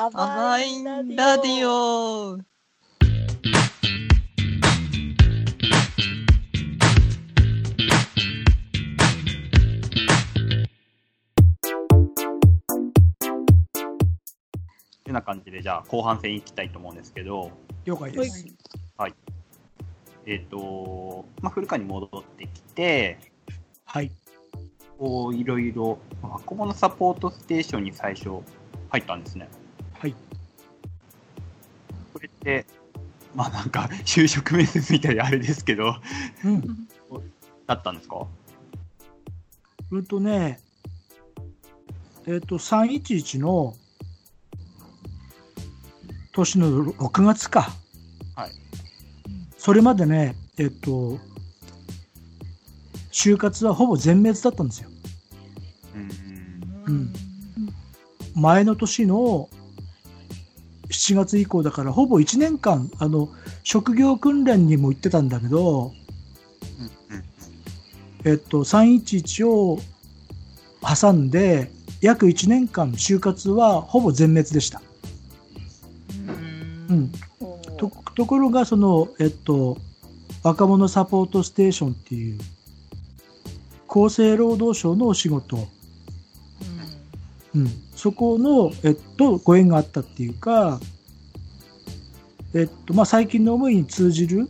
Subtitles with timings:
[0.00, 1.02] 甘いラ
[1.38, 2.38] ディオ。
[15.02, 17.50] てな感じで、じゃあ後半戦いきたいと思うんですけど、
[17.84, 18.46] 了解です。
[18.96, 19.14] はい。
[20.26, 23.18] えっ、と、まあ、古川に戻ってきて、
[23.84, 24.12] はい。
[24.96, 28.28] こう、いろいろ、若者サポートステーションに最初
[28.90, 29.48] 入ったんですね。
[32.48, 32.54] はい。
[32.54, 32.66] これって、
[33.34, 35.96] まあなんか、 就職面接みたいであれですけど、
[36.44, 36.88] うん。
[37.66, 38.26] だったんですか？
[39.90, 40.60] うんとね、
[42.26, 43.74] えっ、と、311の
[46.32, 47.70] 年の6月か。
[48.34, 48.50] はい。
[49.56, 51.18] それまでね、えっ、と、
[53.12, 54.90] 就活はほぼ全滅だったんですよ。
[56.86, 56.94] うん。
[56.94, 57.12] うん
[58.34, 59.48] 前の年の
[61.08, 63.30] 7月以降だから、ほぼ1年間、あの、
[63.62, 65.92] 職業訓練にも行ってたんだけど、
[68.24, 68.30] うん。
[68.30, 69.78] えっと、311を
[70.82, 71.70] 挟んで、
[72.02, 74.82] 約1年間、就活はほぼ全滅でした。
[76.90, 77.12] うん。
[77.78, 79.78] とところが、その、えっと、
[80.42, 82.38] 若者サポートステーションっていう、
[83.88, 85.68] 厚生労働省のお仕事、
[87.54, 90.80] うん、そこの、えっと、ご縁があったっていうか、
[92.54, 94.48] えっと、まあ、最近の思いに通じる、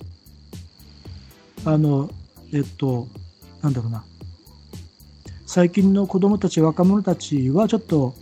[1.65, 2.11] あの、
[2.53, 3.09] えっと、
[3.63, 4.05] なんだろうな。
[5.47, 8.15] 最近の子供たち、若者たちはちょっと、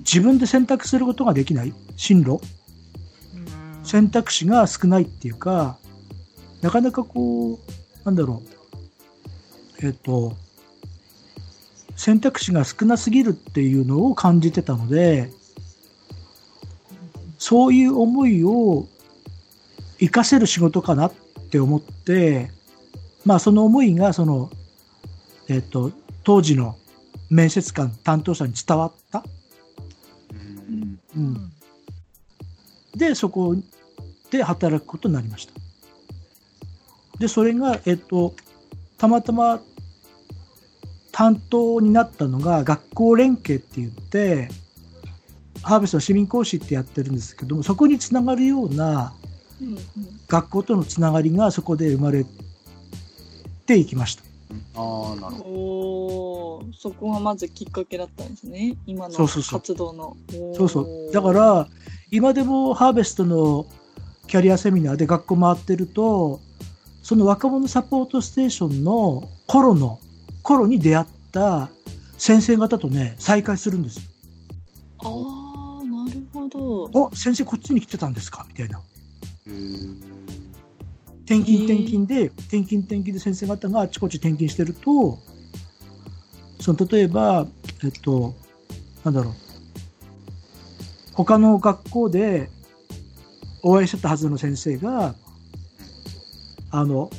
[0.00, 1.74] 自分で選択することができない。
[1.96, 2.40] 進路。
[3.82, 5.78] 選択肢が少ないっていうか、
[6.60, 7.58] なかなかこう、
[8.04, 8.42] なんだろ
[9.82, 10.36] う、えっと、
[11.96, 15.32] 選択肢が少なすぎるっていうのを感じてたので、
[17.40, 18.86] そういう思いを
[19.98, 21.12] 活かせる仕事かなっ
[21.50, 22.50] て思って、
[23.24, 24.50] まあその思いがその、
[25.48, 25.90] えっと、
[26.22, 26.76] 当時の
[27.30, 29.24] 面接官担当者に伝わった。
[30.34, 30.36] う
[30.70, 31.00] ん。
[31.16, 31.52] うん、
[32.94, 33.56] で、そこ
[34.30, 35.54] で働くことになりました。
[37.18, 38.34] で、それが、えっと、
[38.98, 39.62] たまたま
[41.10, 44.50] 担当になったのが学校連携って言って、
[45.62, 49.14] ハーベストの市民講師ってやってるんですけども、そこにつながるような
[50.28, 52.24] 学校とのつながりがそこで生まれ
[53.66, 54.22] ていきました。
[54.74, 58.76] ああ、なるほおお、そこがまずきっかけだったんですね。
[58.86, 60.16] 今のそうそうそう活動の。
[60.56, 61.12] そうそう。
[61.12, 61.68] だか、ら、
[62.10, 63.66] 今でもハーベストの
[64.26, 66.40] キャリアセミナーで学校回ってると、
[67.02, 70.00] その若者サポートステーションの頃の、
[70.42, 71.68] 頃に出会った
[72.18, 74.02] 先生方とね、再会するんですよ。
[75.04, 75.39] あ。
[76.92, 78.44] お、先生こっちに来てたんですか？
[78.48, 78.80] みたいな。
[81.24, 85.18] 転勤転勤で、転勤転勤で先生方があちこち転勤してると、
[86.60, 87.46] その例えば、
[87.84, 88.34] えっと、
[89.04, 89.34] なんだろう、
[91.14, 92.50] 他の学校で
[93.62, 95.14] お会いしてたはずの先生が、
[96.72, 97.10] あの、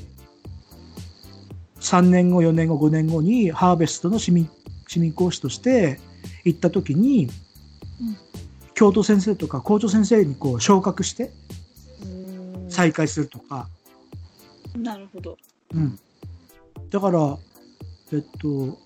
[1.80, 4.50] 3年後、4年後、5年後にハーベストの市民
[4.88, 6.00] 市民講師として
[6.44, 7.32] 行った時に、うん
[8.81, 11.30] 教頭先生とか校長先生にこう昇格して
[12.68, 13.69] 再開するとか、
[14.75, 15.38] なるほど。
[15.72, 16.00] うん、
[16.90, 17.38] だから、
[18.12, 18.80] えっと、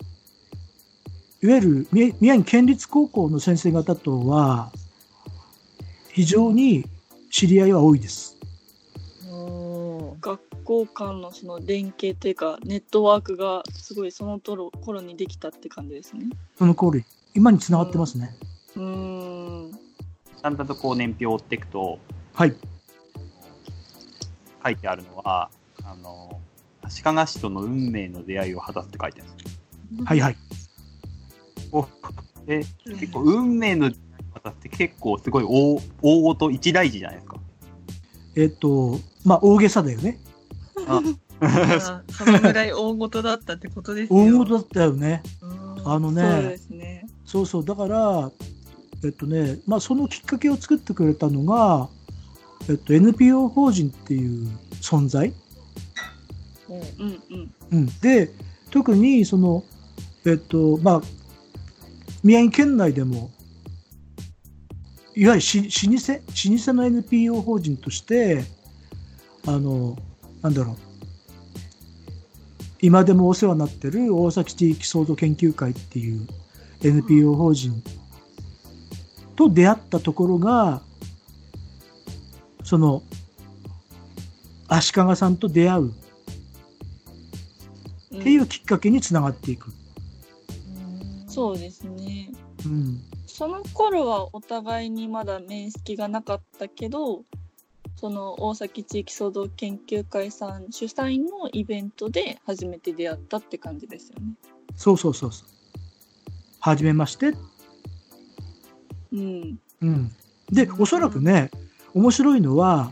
[1.42, 4.74] いわゆる宮宮城県立高校の先生方とは、
[6.12, 6.84] 非常に
[7.32, 8.38] 知り合いは多いです。
[10.20, 16.26] 学校間のその連携というかネットワークがすごいその頃頃にできたって感じですね。
[16.58, 18.36] その通り、今につながってますね。
[18.76, 19.85] うーん。
[20.46, 21.98] だんだんとこう年表を追っていくと、
[22.36, 22.56] はい。
[24.64, 25.50] 書いてあるのは、
[25.84, 26.40] あの、
[26.84, 29.60] 足利市との運命の出会いを果たすって書いてあるんです
[30.06, 30.36] はいはい。
[31.72, 31.88] お
[32.46, 37.38] で、結構運命の出会いを果たすって結構すごい大大ごと一大事じゃないですか。
[38.36, 40.20] えっと、まあ、大げさだよね。
[40.88, 41.02] あ
[42.12, 44.20] そのぐらい大事だったってことですよ。
[44.20, 45.24] 大事だったよね。
[45.42, 47.08] うんあのね、そうですね。
[47.26, 48.32] そうそう、だから、
[49.06, 51.90] えっとね、まあ、そのきっかけを作ってくれたのが、
[52.68, 54.48] えっと、NPO 法人っていう
[54.82, 55.32] 存在。
[56.68, 57.54] うんうん。
[57.72, 58.32] うん、で、
[58.72, 59.64] 特に、その、
[60.26, 61.02] えっと、まあ、
[62.24, 63.30] 宮城県内でも、
[65.16, 68.44] いわゆるし老舗、老舗の NPO 法人として、
[69.46, 69.96] あの、
[70.42, 70.76] なんだろう、
[72.82, 76.28] 今でもお世話になってる大崎地域創造研究会っていう
[76.84, 77.82] NPO 法人
[79.36, 80.82] と出会ったところが、
[82.64, 83.04] その、
[84.68, 85.92] 足利さんと出会う
[88.16, 89.72] っていうきっかけにつながっていく。
[91.28, 92.32] そうですね。
[92.66, 93.02] うん。
[93.28, 97.24] その頃はお互いにまだ面識がなかったけど
[97.98, 104.36] その大崎地域創造研究会さん主催のイベントで初めて出会ったって感じですよね。
[104.76, 105.50] そうそうそうそう。
[106.62, 107.34] はじめまして。
[109.16, 110.12] うん、うん。
[110.52, 111.52] で、おそらくね、
[111.94, 112.92] 面白いのは、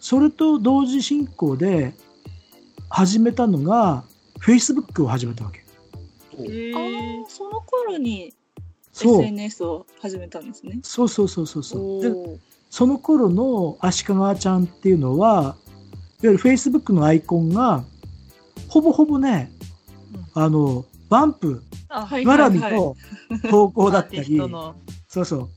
[0.00, 1.94] それと同時進行で
[2.88, 4.04] 始めたのが、
[4.40, 5.64] Facebook を始めたわけ。
[6.38, 8.34] えああその頃に
[8.92, 9.22] そう。
[9.22, 10.78] SNS を始めたんですね。
[10.82, 12.02] そうそうそうそうそう。
[12.02, 12.40] で、
[12.70, 15.56] その頃の足利ちゃんっていうのは、
[16.22, 17.84] いわゆる Facebook のアイコンが、
[18.68, 19.52] ほぼほぼね、
[20.34, 22.96] あの、バンプあ、はい絡みはいはいの
[23.50, 24.38] 投稿だったり、
[25.14, 25.48] そうそう、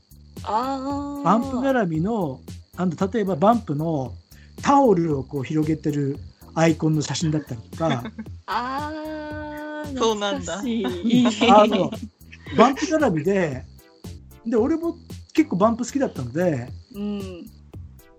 [0.44, 2.38] ああバンプ絡みの、
[2.76, 4.14] あの例えばバンプの
[4.62, 6.16] タオルをこう広げてる
[6.54, 8.04] アイコンの写真だったりとか、
[8.46, 10.58] あーそうなんだ。
[10.58, 11.90] 懐かしいあの、
[12.56, 13.64] バンプ絡みで、
[14.46, 14.96] で、俺も
[15.34, 17.50] 結構バンプ好きだったので、うん。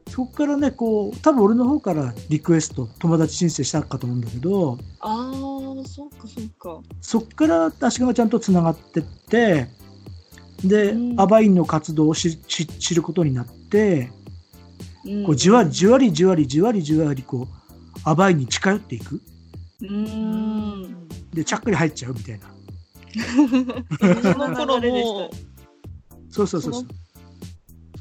[0.09, 6.81] そこからね、こう、多分俺の方からリクエスト、友達申請したかと思うんだけど、ああそうかそうか。
[6.99, 9.78] そこから足利ちゃんとつながってって、
[10.63, 12.37] で、うんアバインの活動を知
[12.95, 14.11] ることになって、
[15.05, 19.21] うんこうじわりじわりじわりじわりじわりこう、アバインに近寄っていく。
[19.81, 19.91] うー
[20.87, 21.07] ん。
[21.33, 22.51] で、ちゃっかり入っちゃうみたいな。
[24.33, 25.31] その頃も、
[26.29, 26.87] そうそうそうそう。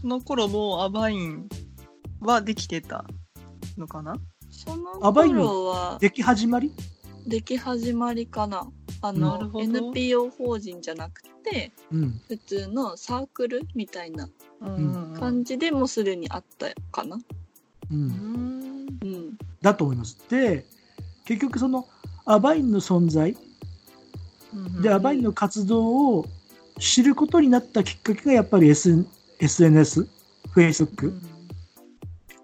[0.01, 1.49] その頃もアバイン
[2.21, 3.05] はできてた
[3.77, 4.17] のかな？
[4.51, 6.73] そのアバインの頃は出来始まり？
[7.27, 8.69] 出来始まりかな
[9.03, 12.21] あなのるほど NPO 法人じゃなくてうん。
[12.29, 14.29] 普通のサークルみたいな
[14.61, 17.21] うん感じでもうすでにあったかなう。
[17.91, 20.19] うんんうんだと思います。
[20.29, 20.65] で、
[21.25, 21.87] 結局その
[22.25, 23.37] アバインの存在、
[24.81, 26.27] で、アバインの活動を
[26.79, 29.07] 知ることになったきっかけがやっぱり、S、
[29.41, 30.09] SNS、
[30.55, 31.13] Facebook。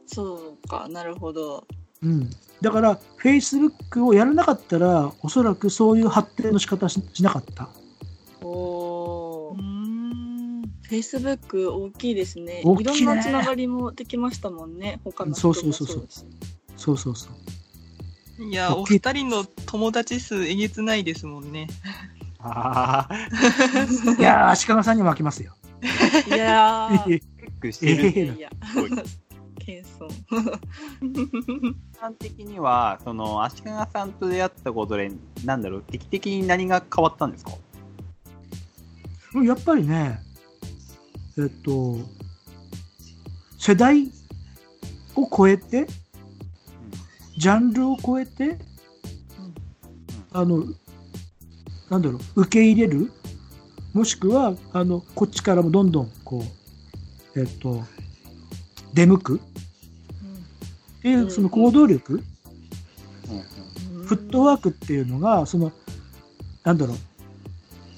[0.06, 1.66] そうかなるほど
[2.02, 2.30] うん。
[2.60, 7.68] だから、Facebook をやらなかったら、おそらくそういう発展の仕方ししなかった。
[8.42, 8.83] お
[10.94, 12.62] Facebook 大きいですね。
[12.64, 12.92] 大きいね。
[12.92, 15.00] いろんなつながりもできましたもんね。
[15.04, 16.26] 他の人もそうそうそうそう。
[16.76, 17.30] そうそうそ
[18.38, 18.44] う。
[18.44, 21.68] いや、お二人の友達数えげつないですもんね。
[22.38, 23.14] ああ、
[24.18, 25.54] いやー、足利さんにも負けますよ。
[26.26, 27.04] いやー。
[27.04, 27.22] チェッ
[27.60, 28.10] クしてる。
[28.10, 28.90] いやいやすごい
[29.58, 30.08] 謙遜。
[31.00, 35.10] 一般的には、その、足利さんと出会ったことで、
[35.44, 37.52] なんだろう、劇的に何が変わったんですか？
[39.42, 40.20] やっぱりね、
[41.36, 41.98] えっと、
[43.58, 44.10] 世代
[45.16, 45.86] を超えて、
[47.36, 48.58] ジャンルを超えて、
[50.32, 50.64] あの、
[51.90, 53.12] なんだろう、受け入れる、
[53.92, 56.44] もしくは、あの、こっちからもどんどん、こ
[57.34, 57.84] う、えっと、
[58.92, 59.36] 出向く
[60.98, 62.22] っていう、その行動力、
[64.04, 65.72] フットワークっていうのが、その、
[66.62, 66.94] なんだろ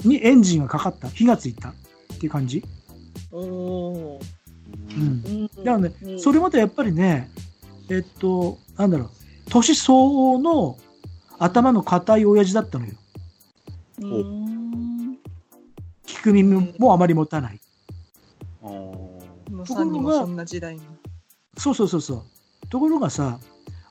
[0.05, 1.75] う、にエンジンがかかった、火がついたっ
[2.19, 2.65] ていう感じ。
[3.33, 4.21] お。
[4.91, 5.23] うん。
[5.25, 7.31] うんだからね、うんそれまでやっぱりね、
[7.89, 9.11] えっと、なんだろう、
[9.51, 10.79] 年相応の
[11.39, 12.95] 頭の固い親父だったのよ。
[13.99, 15.19] うーん
[16.07, 17.61] 聞く耳もあまり持たない。
[18.63, 20.83] おーのさんにもそんな時代に。
[21.57, 22.69] そうそうそうそう。
[22.69, 23.39] ところがさ、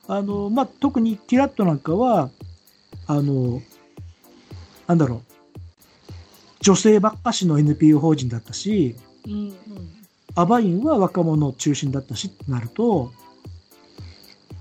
[0.08, 2.30] あの、まあ、特にキラッとなんかは、
[3.06, 3.60] あの、
[4.86, 5.22] なんだろう、
[6.60, 9.52] 女性ばっかしの NPO 法人だったし、うん
[10.38, 13.10] アバインは若者中心だったしってなると、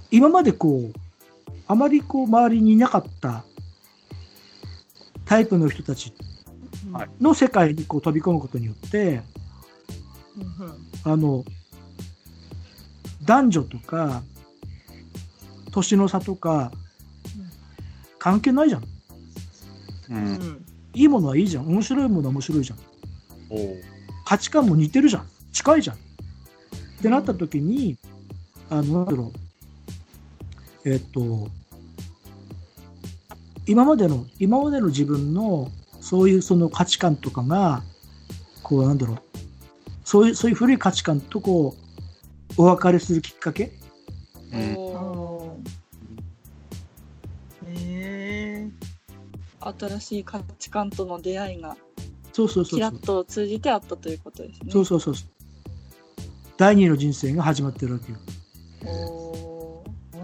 [0.09, 0.93] 今までこう、
[1.67, 3.43] あまりこう周りにいなかった
[5.25, 6.13] タイプの人たち
[6.93, 9.21] はいの世界にこう飛び込むことによって、
[11.03, 11.43] あの、
[13.25, 14.23] 男女とか、
[15.71, 16.71] 年の差とか、
[18.17, 18.83] 関係ないじゃん。
[18.83, 18.87] う。
[20.09, 20.65] うんん。
[20.93, 21.67] いいものはいいじゃん。
[21.67, 22.79] 面白いものは面白いじゃん。
[24.25, 25.27] 価値観も似てるじゃん。
[25.53, 25.95] 近いじゃん。
[25.95, 25.99] っ
[27.01, 27.97] てなった時に、
[28.69, 29.31] あの、なんだろ
[30.83, 30.89] う。
[30.89, 31.47] えっと、
[33.67, 37.83] 今までの、今までの自分の、そういうその価値観とかが、
[38.63, 39.17] こう、なんだろう。
[40.03, 41.85] そういう、そういう古い価値観とこう、
[42.57, 43.73] お別れするきっかけ
[44.53, 44.59] うん
[47.67, 48.85] えー
[49.79, 51.75] 新しい価値観との出会いが
[52.35, 52.99] そうそうそうキラッ。
[52.99, 54.69] と通じてあったということですね。
[54.69, 55.15] そうそうそう。
[56.57, 58.17] 第二の人生が始まってるわけよ。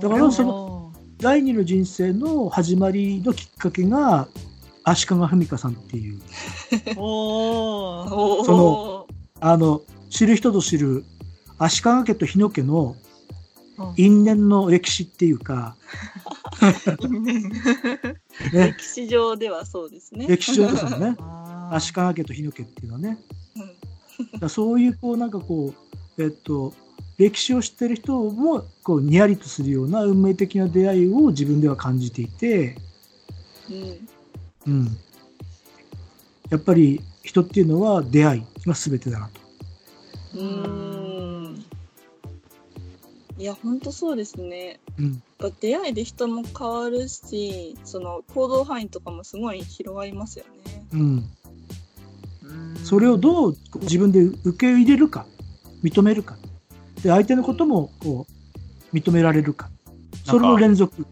[0.01, 4.27] だからその第二の人生の始まりのきっかけが、
[4.83, 6.19] 足利文香さんっていう、
[6.95, 9.07] その
[9.39, 11.05] あの、知る人ぞ知る、
[11.59, 12.97] 足利家と日野家の
[13.95, 15.77] 因縁の歴史っていうか、
[17.09, 17.43] ね、
[18.51, 20.27] 歴史上ではそうですね。
[20.27, 21.15] 歴史上ですよね。
[21.75, 23.17] 足利家と日野家っていうのはね。
[23.55, 23.91] うん
[24.39, 25.73] だそういう、こう、なんかこ
[26.17, 26.73] う、えっと、
[27.17, 32.75] 歴史を知ってる人も、こう、にやりとするような運命的な出会いを自分では感じていて、
[33.69, 34.07] うん
[34.67, 34.97] うん。
[36.49, 39.41] やっぱり人っていうのは出会いが全てだなと。
[40.35, 40.77] うー
[41.49, 41.65] ん
[43.37, 44.79] いや、本当そうですね。
[44.99, 45.23] うん。
[45.59, 50.85] 出会いで人も変わるし、その行動範囲とかもすごい広がりますよね。
[50.93, 51.29] うん。
[52.91, 55.25] うんそれをどう自分で受け入れるか、
[55.81, 56.37] 認めるか。
[57.01, 58.27] で、相手のことも、こ
[58.91, 59.69] う、認められるか。
[60.25, 61.07] それの連続。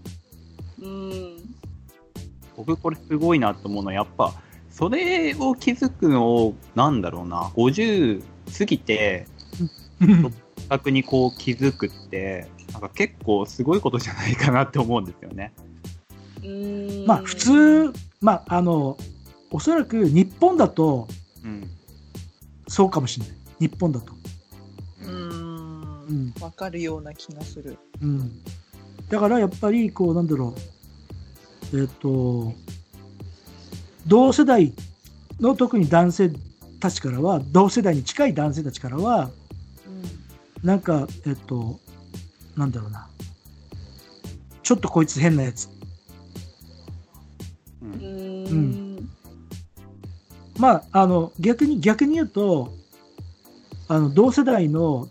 [0.82, 1.38] うん。
[2.58, 4.34] 僕これすごいなと思うのは、やっぱ、
[4.70, 8.22] それを気づくのを、なんだろうな、50
[8.58, 9.26] 過ぎて、
[10.68, 15.54] 確にこう気づくって、なんか結構すごいことじゃないかなって思うんですよね。
[16.42, 18.98] うーんまあ、普通、まあ、あの、
[19.50, 21.08] おそらく日本だと、
[21.44, 21.70] うん。
[22.68, 23.36] そうかもしれない。
[23.60, 24.14] 日本だと。
[25.04, 26.34] ううんん。
[26.42, 27.78] わかるような気がする。
[28.02, 28.32] うん。
[29.10, 30.54] だからやっぱり、こう、なんだろ
[31.74, 31.80] う。
[31.80, 32.54] えっ、と、
[34.08, 34.74] 同世代
[35.40, 36.32] の特に男性
[36.80, 39.30] たちからは、同世代に近い男性たちからは、
[40.64, 41.80] なんか、えっ、と、
[42.56, 43.08] なんだろうな。
[44.64, 45.70] ちょっとこいつ変なやつ。
[47.82, 47.86] う。
[47.86, 48.79] うんーん。
[50.60, 52.74] まあ、あの、逆に、逆に言うと、
[53.88, 55.08] あの、同世代の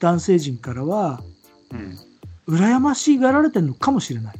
[0.00, 1.22] 男性陣からは、
[1.72, 1.98] うん。
[2.48, 4.36] 羨ましがられてるのかもしれない。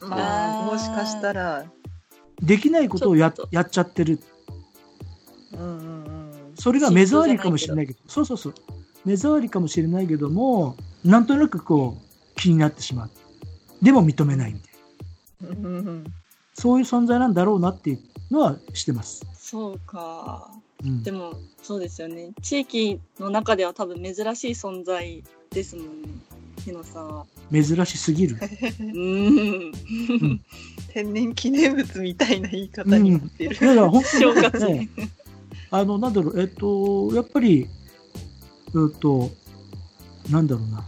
[0.00, 1.64] まあ、もしかしたら、
[2.42, 4.18] できないことをややっちゃってる。
[5.52, 6.52] うんうんうん。
[6.56, 8.54] それが目障りかもしれないけど、そうそうそう。
[9.04, 13.10] 目障りかもしれないけども、なんとなくこう、気になってしまう。
[13.80, 15.68] でも認めないみたいな。
[15.68, 16.04] うんうん
[16.54, 18.00] そういう存在なんだろうなっていう
[18.32, 19.37] のはしてます。
[19.50, 20.50] そうか。
[20.84, 21.10] うんで。
[21.10, 22.32] も、そうですよね。
[22.42, 26.08] 地域の中では多分珍しい存在ですもんね。
[26.58, 27.26] 日野さんは。
[27.50, 28.36] 珍しすぎる。
[28.36, 30.40] うーん。
[30.92, 33.56] 天然記念物みたいな言い方になってる。
[33.56, 34.88] いやいや、本正当に月ね、
[35.70, 37.68] あの、なんだろう、えっと、やっぱり、
[38.66, 39.30] えっと、
[40.28, 40.84] なんだろうな。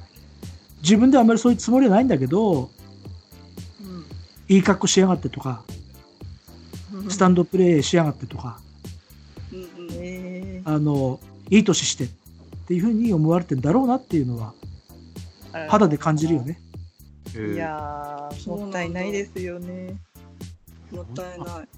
[0.82, 2.70] 自分ではあんまりそういうつもりはないんだけど、
[4.50, 5.64] いい格好しやがってとか、
[7.08, 8.60] スタンドプレーしやがってとか、
[9.52, 11.20] うんうんえあの、
[11.50, 12.08] いい年してっ
[12.66, 16.42] ていうふうに思われてんだろうなっていうのは、ー肌で感じるよ。
[16.42, 16.60] ね。
[17.34, 19.96] いやー、もったいないですよね。
[20.90, 21.68] もったいない。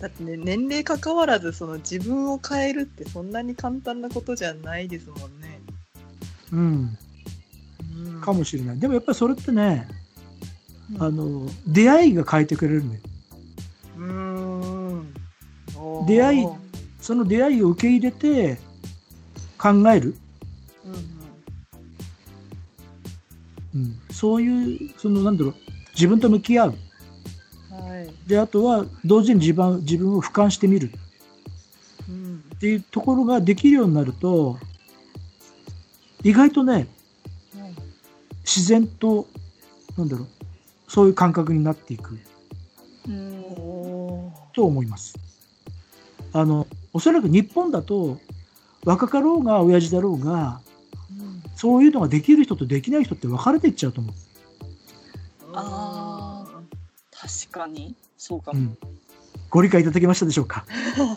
[0.00, 5.60] だってね、年齢関わらず、その自分を変えるってそんなに簡単なことじゃないですもんね。
[6.52, 6.98] うん。
[8.06, 8.78] うんかもしれない。
[8.78, 9.88] でもやっぱりそれってね、
[10.94, 13.02] うんあの、出会いが変えてくれるんだよ。
[16.08, 16.46] 出会い
[17.00, 18.58] その出会いを受け入れて
[19.56, 20.14] 考える。
[20.84, 20.92] うん
[23.74, 23.86] うん。
[23.86, 25.54] うん、そういう、そのなんだろう、
[25.94, 26.74] 自分と向き合う。
[27.70, 28.28] はい。
[28.28, 30.90] で、あとは同時に自分自分を俯瞰してみる。
[32.08, 32.42] うん。
[32.54, 34.58] っていうところができるようになると、
[36.24, 36.86] 意外とね、はい。
[38.44, 39.26] 自然と、
[39.96, 40.28] なんだろう、
[40.88, 42.18] そういう感覚になっていく。
[43.08, 43.40] うん。
[43.40, 45.27] おと思います。
[46.32, 48.18] あの、おそらく日本だと、
[48.84, 54.14] 若かろうが親父だろうが、ーうんそういうのができる人とできない人って分かれていっちゃうと思う。
[55.54, 56.44] あ
[57.10, 57.96] 確かに。
[58.16, 58.60] そうかも。
[58.60, 58.78] うん。
[59.50, 60.64] ご理解いただけましたでしょうか？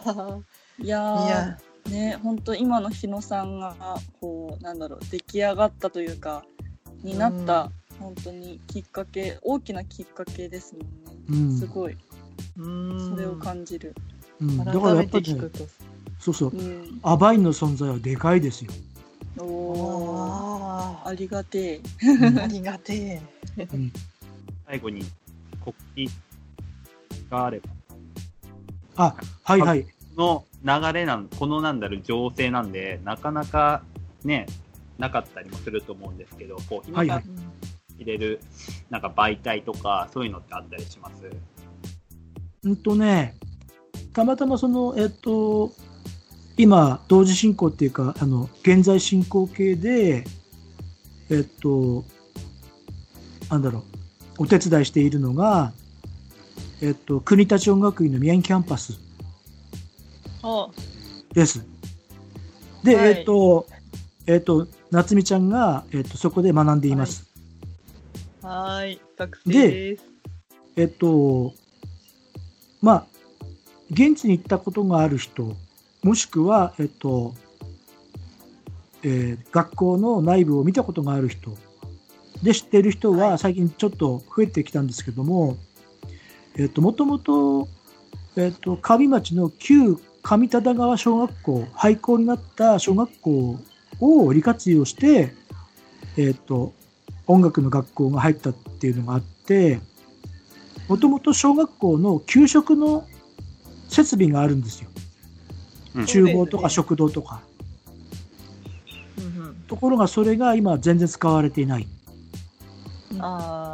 [0.79, 1.57] いやいーや、
[1.89, 3.75] ね、本当今の日野さんが、
[4.19, 6.43] こう、なんだろう、出来上がったというか、
[7.03, 10.87] になった、本当にきっかけ、大きなきっかけですもんね。
[11.29, 11.97] うんすごい、
[12.57, 13.93] うんそれを感じる。
[14.41, 14.57] うん。
[14.57, 15.41] だからやっぱり、ね。
[16.19, 16.61] そうそうう。
[16.61, 16.99] ん。
[17.03, 18.71] アバインの存在はでかいですよ。
[19.37, 21.81] おおあありがてえ。
[22.05, 23.21] ーありがて
[23.57, 23.67] え。
[23.73, 23.91] うん
[24.67, 25.03] 最後に
[25.63, 26.09] 告知
[27.29, 27.69] があれば、
[28.95, 29.83] あ、はいはい。
[30.15, 33.83] この流れなん、このなんだろう、情勢なんで、なかなか
[34.23, 34.45] ね、
[34.97, 37.23] なかったりもすると思うんですけど、こう、今はいはい
[37.97, 38.39] 入れる、
[38.89, 41.29] なんか媒体とか、そういうのってあったりします？
[42.63, 43.35] うんとね、
[44.13, 45.71] たまたまその、えっと、
[46.57, 50.25] 今、同時進行っていうか、あの、現在進行形で、
[51.29, 52.03] えっと、
[53.49, 53.79] なんだろ
[54.37, 55.71] う、お手伝いしているのが、
[56.81, 58.99] えっと、国立音楽院の宮城キャンパス
[60.43, 60.67] あ
[61.33, 61.65] です。
[62.83, 63.67] で、はいえっと、
[64.27, 67.27] えっと、夏美ちゃんが、えっと、そこで学んでいます。
[68.41, 69.01] はーい。
[69.17, 70.03] 学生です。
[70.75, 71.53] えっと、
[72.81, 73.05] まあ、
[73.91, 75.55] 現地に行ったことがある人、
[76.01, 77.35] もしくは、えっと、
[79.03, 81.57] えー学校の内部を見たことがある人
[82.41, 83.37] で知っている人ははい。
[83.37, 85.57] 最近ちょっと増えてきたんですけども、
[86.55, 87.67] えっと、もともと、
[88.35, 93.59] えっと、上町の旧上忠川小学校、廃校になった小学校
[93.99, 95.33] を利活用して、
[96.17, 96.73] えっと、
[97.27, 99.81] 音楽の学校が入ったっていうのがあって、
[100.87, 103.07] もともと小学校の給食の
[103.91, 104.89] 設備があるんですよ。
[105.93, 107.41] うん厨房とか食堂とか。
[109.17, 111.87] うんうんところがそれが今全然使われていない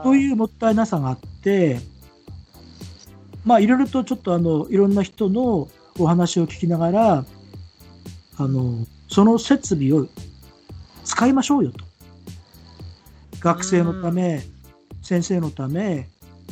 [0.03, 1.79] というもったいなさがあって、
[3.43, 7.25] まあいろいろとちょっとあの、いろんな人のお話を聞きながら、
[8.37, 10.07] あの、その設備を
[11.03, 11.83] 使いましょうよと。
[13.39, 14.43] 学生のため、
[15.01, 16.09] 先生のため、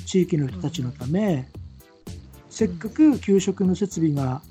[0.08, 1.48] 地域の人たちのため、
[2.56, 4.42] せっかく給食の設備が、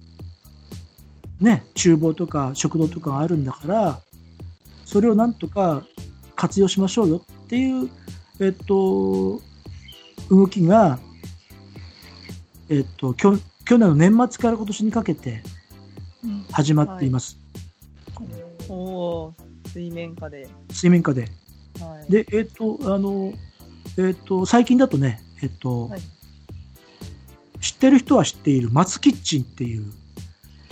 [1.41, 4.01] ね、厨房とか食堂とかがあるんだから、
[4.85, 5.87] それをなんとか
[6.37, 7.89] 活用しましょうよっていう、
[8.41, 9.41] えっと、
[10.29, 10.99] 動きが、
[12.69, 15.43] えっと、去去年の年末から今年にかけて
[16.23, 17.39] うん始まっています。
[18.69, 20.47] おおー水面下で。
[20.71, 21.23] 水面下で。
[21.81, 22.13] はい。
[22.13, 23.33] で、えっと、あの、
[23.97, 26.01] えっと、最近だとね、えっと、はい
[27.65, 29.91] 知ってる人は知っている松キッチンっていう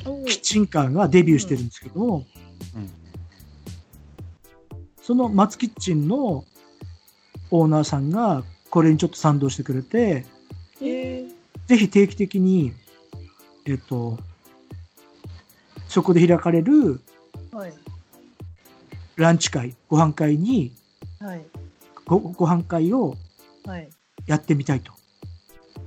[0.04, 2.26] おキッチンカーがデビューしてるんですけども、
[2.76, 2.90] うん
[5.00, 6.44] その松キッチンの
[7.50, 10.24] オーナーさんがこれにちょっと賛同してくれて、
[10.80, 11.24] え
[11.66, 12.72] ぜひ定期的に、
[13.66, 14.16] えっと、
[15.88, 17.00] そこで開かれる
[17.50, 17.74] はい。
[19.16, 20.72] ランチ会、ご飯会に、
[21.18, 21.44] はい。
[22.06, 23.16] ごご飯会を
[23.66, 23.90] はい。
[24.26, 24.92] やってみたいと。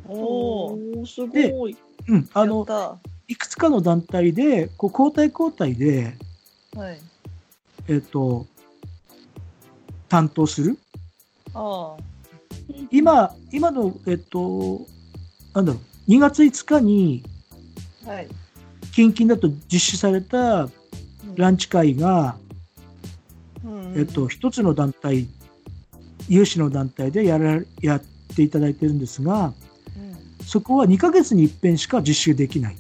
[0.08, 1.78] おおすごい。
[2.08, 2.98] うん、あの、た。
[3.28, 6.14] いくつかの団体で、こう交代交代で、
[6.76, 7.00] はい。
[7.88, 8.46] えっと、
[10.08, 10.78] 担当する。
[11.54, 11.96] あ
[12.92, 14.86] 今、今の、えっと、
[15.54, 17.24] なんだろう、2月5日に、
[18.06, 18.10] あ。
[18.12, 18.28] はい。
[18.92, 20.70] 近々だと実施された
[21.36, 22.38] ランチ会が、
[23.66, 25.28] うんえっと、一つの団体、
[26.30, 28.02] 有志の団体でやらやっ
[28.36, 29.65] ていただいてるんですが、うん
[30.46, 32.78] そこは2ヶ月に一遍しか実施できない。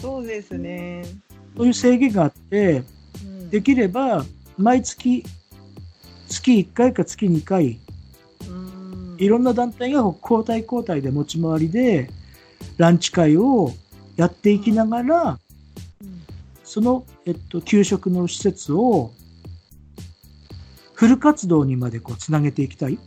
[0.00, 1.04] そうですね。
[1.56, 2.82] という制限があって、
[3.22, 3.50] うん。
[3.50, 4.24] できれば
[4.56, 5.24] 毎月、
[6.28, 7.78] 月1回か月2回、
[8.48, 9.16] うん。
[9.18, 12.10] いろんな団体が交代交代で持ち回りで、
[12.78, 13.72] ランチ会を
[14.16, 15.38] やっていきながら、
[16.00, 16.22] うん。
[16.64, 19.12] その、えっと、給食の施設を、
[20.94, 22.98] フル活動にまでこうつなげていきたい。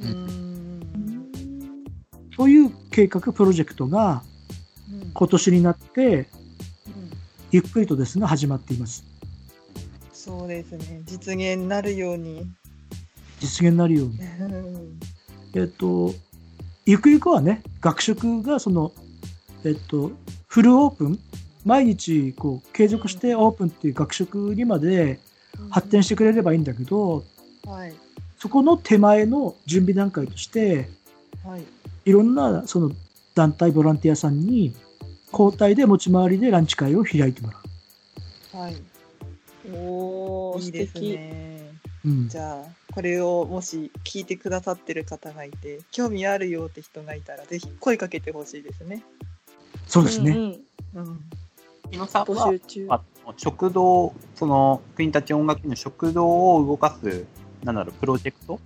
[0.00, 0.47] うん
[2.38, 4.22] という計画、プロジェクトが
[4.90, 6.24] うん今年になって、うん
[7.50, 9.04] ゆっくりとですが始まっています。
[10.12, 11.00] そうですね。
[11.04, 12.44] 実現になるように。
[13.40, 14.18] 実現になるように。
[14.18, 15.00] うん
[15.54, 16.14] えっと、
[16.84, 18.92] ゆくゆくはね、学食がその、
[19.64, 20.12] えっと、
[20.46, 21.18] フルオープン、
[21.64, 25.18] 毎日こう継続してオープンっていう学食にまで
[25.70, 27.24] 発展してくれればいいんだけど、
[27.64, 27.94] はい。
[28.38, 30.88] そこの手前の準備段階として、
[31.44, 31.62] はい。
[32.08, 32.90] いろんなその
[33.34, 34.74] 団体、ボランティアさんに
[35.30, 37.52] 交代で持ち回りでランチ会を開いても
[38.52, 38.76] らはい。
[39.70, 41.10] おー素いいです敵。
[41.10, 41.70] ね。
[42.06, 42.08] う。
[42.08, 49.04] うん、じゃあ、これをもし聞いてくださってる方がいて、興味あるよって人がいたら、ぜひ声かけてほしいですね。
[49.86, 50.30] そうですね。
[50.30, 50.38] うん
[51.02, 51.20] うんうん。
[51.90, 52.86] 日野さん募は集中。
[52.88, 53.02] あ
[53.36, 57.26] 食堂、その国立音楽院の食堂を動かす、
[57.62, 58.58] なんだろう、プロジェクト？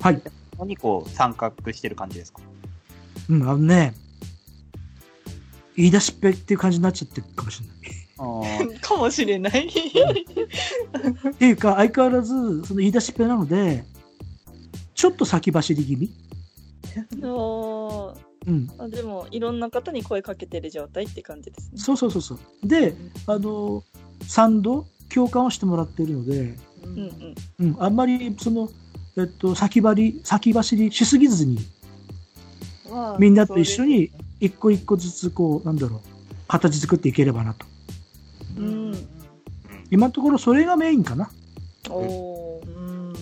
[0.00, 0.22] はい。
[0.64, 2.40] にこう参画してる感じですか？
[3.28, 3.94] うん、あのね、
[5.76, 7.78] 言い出しっぺっていう感じになっちゃってるかもしれない。
[8.80, 9.68] かもしれない。
[9.68, 13.84] っていうか、相変わらず、その言い出しっぺなので、
[14.94, 16.12] ちょっと先走り気味。
[18.46, 18.68] うん。
[18.78, 21.78] あでもいろんな方に声かけてる状態って感じですね。
[21.78, 22.38] そうそうそうそう。
[22.64, 22.94] で、
[23.26, 23.84] あの、
[24.26, 27.66] 賛同、共感をしてもらっているので、ううんうん。
[27.66, 28.68] うん、あんまり、その、
[29.16, 31.58] えっと、先張り、先走りしすぎずに、
[32.90, 36.00] まあみんなと一緒に一個一個ずつこう、なんだろう、
[36.46, 37.66] 形作っていければなと。
[38.56, 39.08] うん
[39.90, 41.30] 今のところそれがメインかな。
[41.90, 43.14] うん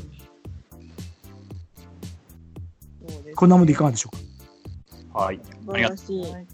[3.35, 5.19] こんなもんでいかがでしょうか？
[5.21, 5.41] はい。
[5.67, 6.21] 素晴らしい。
[6.33, 6.47] はい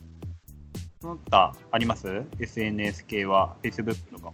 [1.02, 4.32] その他あります ?SNS 系は？Facebook とか。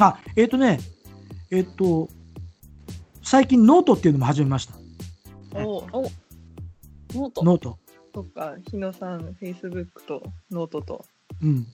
[0.00, 0.80] あ、えっ、とね、
[1.52, 2.08] えっ、と、
[3.22, 4.74] 最近ノートっていうのも始めました。
[5.54, 6.10] おお
[7.14, 7.78] note。Note。
[8.14, 11.04] そっか日野さんフェイスブックとノートと
[11.42, 11.66] うん。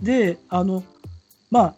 [0.00, 0.82] で、あの、
[1.50, 1.74] まあ、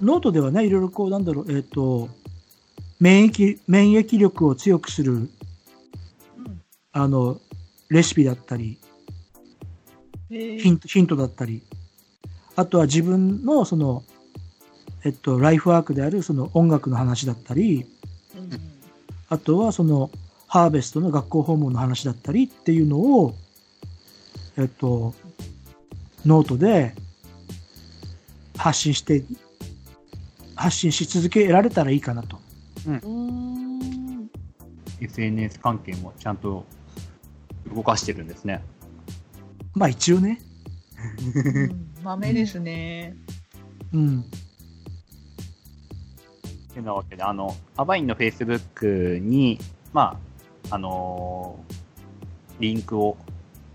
[0.00, 2.08] ノートではね、いろいろこう、なんだろう、えっ、と、
[3.00, 5.30] 免疫、免疫力を強くする、
[6.92, 7.40] あの、
[7.88, 8.78] レシピだったり、
[10.30, 11.62] へヒント、ヒントだったり、
[12.54, 14.04] あとは自分の、その、
[15.04, 17.86] えっと、ライフワークである、その音楽の話だったり、
[19.28, 20.10] あとはその、
[20.52, 23.34] ハーベストの学校訪問の話だったりっていうのを、
[24.58, 25.14] えっと、
[26.26, 26.94] ノートで
[28.58, 29.24] 発信して、
[30.54, 32.38] 発信し続けられたらいいかなと。
[32.86, 34.30] うーん。
[35.00, 36.66] SNS 関係もちゃんと
[37.74, 38.62] 動かしてるんですね。
[39.74, 40.38] まあ一応ね。
[41.34, 43.16] うん豆ですね。
[43.94, 44.24] うん。
[46.74, 49.58] てなわけで、あの、アバインの Facebook に、
[49.94, 50.31] まあ、
[50.72, 51.74] あのー
[52.60, 53.16] リンクを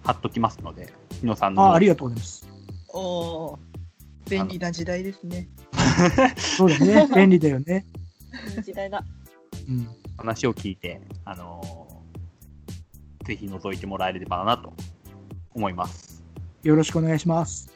[0.03, 1.63] 貼っときますので、日野さんの。
[1.63, 2.47] あありがとうございます。
[2.89, 5.49] おおー便利な時代ですね。
[6.37, 7.07] そうだね。
[7.13, 7.85] 便利だよね。
[8.55, 9.03] いい時代だ。
[9.67, 9.87] うん。
[10.17, 14.73] 話を聞いて、あのーぜひ覗いてもらえればなと
[15.53, 16.23] 思います。
[16.63, 17.69] よろしくお願いします。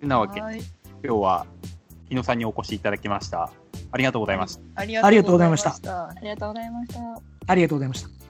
[0.00, 0.62] てなわけで、はい
[1.04, 1.46] 今日は
[2.08, 3.50] 日野さんにお越しいただきました。
[3.90, 4.62] ありがとうございました。
[4.76, 7.00] ありがとうございましたたありがとうございました。
[7.48, 8.25] ありがとうございました。